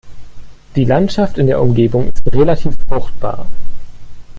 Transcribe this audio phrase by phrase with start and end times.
[0.75, 3.45] Die Landschaft in der Umgebung ist relativ fruchtbar.